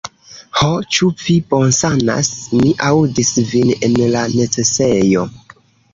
[0.59, 2.31] "Ho, ĉu vi bonsanas?
[2.63, 5.29] Mi aŭdis vin en la necesejo!"